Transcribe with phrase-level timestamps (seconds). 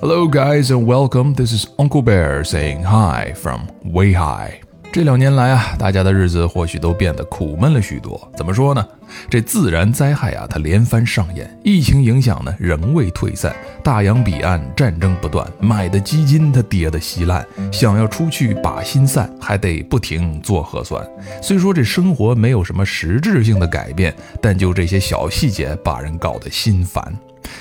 [0.00, 1.34] Hello, guys, and welcome.
[1.34, 4.60] This is Uncle Bear saying hi from way high.
[4.92, 8.30] 这两年来啊，大家的日子或许都变得苦闷了许多。
[8.36, 8.86] 怎么说呢？
[9.28, 13.52] 这自然灾害啊，它连番上演；疫情影响呢，仍未退散；
[13.82, 17.42] 大洋彼岸战争不断；买的基金它跌得稀烂；
[17.72, 21.04] 想要出去把心散，还得不停做核酸。
[21.42, 27.12] 虽说这生活没有什么实质性的改变，但就这些小细节，把人搞得心烦。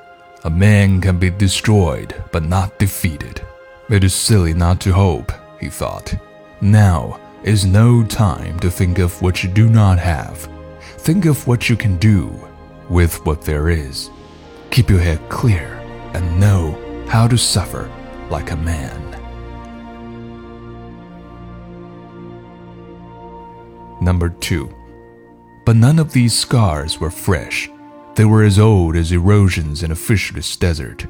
[0.43, 3.41] A man can be destroyed, but not defeated.
[3.89, 6.13] It is silly not to hope, he thought.
[6.61, 10.47] Now is no time to think of what you do not have.
[11.06, 12.34] Think of what you can do
[12.90, 14.10] with what there is.
[14.72, 15.76] Keep your head clear
[16.14, 16.72] and know
[17.06, 17.88] how to suffer
[18.28, 19.00] like a man.
[24.00, 24.68] Number 2.
[25.64, 27.70] But none of these scars were fresh.
[28.16, 31.06] They were as old as erosions in a fishless desert.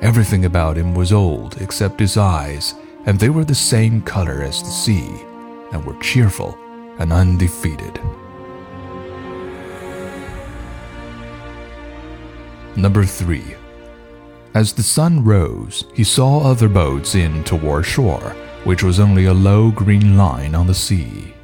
[0.00, 4.62] Everything about him was old except his eyes, and they were the same color as
[4.62, 5.10] the sea,
[5.72, 6.56] and were cheerful
[7.00, 7.98] and undefeated.
[12.76, 13.56] Number 3.
[14.54, 19.34] As the sun rose, he saw other boats in toward shore, which was only a
[19.34, 21.34] low green line on the sea.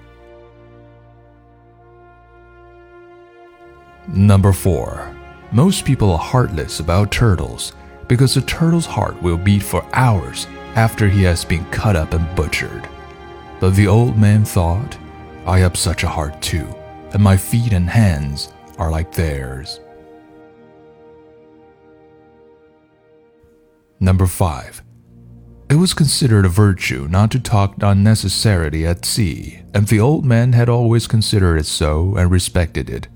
[4.08, 5.16] Number 4.
[5.52, 7.72] Most people are heartless about turtles
[8.08, 10.46] because a turtle's heart will beat for hours
[10.77, 12.88] after he has been cut up and butchered.
[13.58, 14.96] But the old man thought,
[15.46, 16.66] I have such a heart too,
[17.12, 19.80] and my feet and hands are like theirs.
[24.01, 24.83] Number 5.
[25.68, 30.52] It was considered a virtue not to talk unnecessarily at sea, and the old man
[30.52, 33.08] had always considered it so and respected it.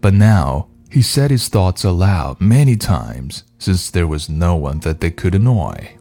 [0.00, 5.00] But now he said his thoughts aloud many times, since there was no one that
[5.00, 5.96] they could annoy.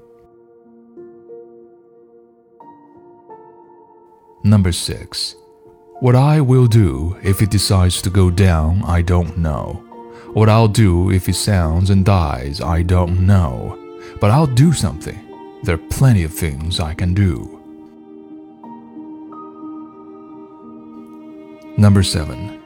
[4.44, 5.36] Number 6.
[6.02, 9.84] What I will do if it decides to go down, I don't know.
[10.34, 13.85] What I'll do if it sounds and dies, I don't know
[14.26, 15.20] but I'll do something.
[15.62, 17.62] There are plenty of things I can do.
[21.78, 22.60] Number 7.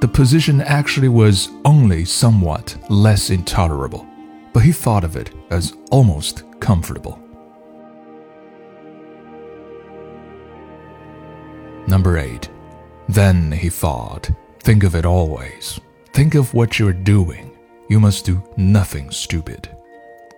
[0.00, 4.04] The position actually was only somewhat less intolerable,
[4.52, 7.22] but he thought of it as almost comfortable.
[11.86, 12.50] Number 8.
[13.08, 14.28] Then he thought,
[14.64, 15.78] think of it always.
[16.12, 17.56] Think of what you're doing.
[17.88, 19.68] You must do nothing stupid.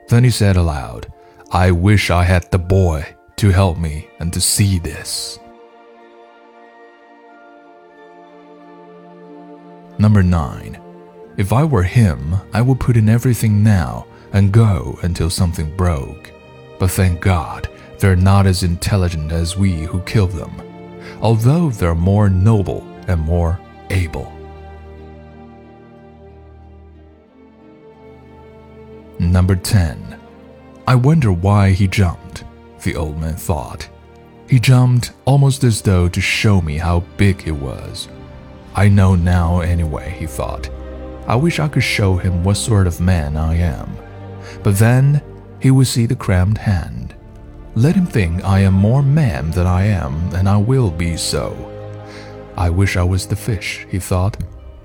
[0.09, 1.12] Then he said aloud,
[1.50, 5.39] I wish I had the boy to help me and to see this.
[9.99, 10.81] Number 9.
[11.37, 16.33] If I were him, I would put in everything now and go until something broke.
[16.78, 17.69] But thank God,
[17.99, 20.53] they're not as intelligent as we who kill them,
[21.21, 23.59] although they're more noble and more
[23.91, 24.35] able.
[29.36, 30.19] Number 10.
[30.86, 32.44] I wonder why he jumped,
[32.82, 33.86] the old man thought.
[34.48, 38.08] He jumped almost as though to show me how big he was.
[38.75, 40.70] I know now anyway, he thought.
[41.26, 43.94] I wish I could show him what sort of man I am.
[44.62, 45.20] But then
[45.60, 47.14] he would see the crammed hand.
[47.75, 51.52] Let him think I am more man than I am, and I will be so.
[52.56, 54.38] I wish I was the fish, he thought,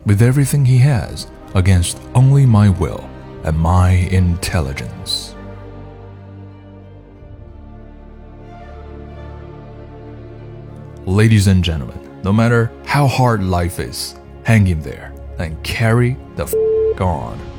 [0.06, 3.11] with everything he has, against only my will
[3.44, 5.36] and my intelligence.
[11.06, 16.44] Ladies and gentlemen, no matter how hard life is, hang in there and carry the
[16.44, 16.54] f
[17.02, 17.51] on.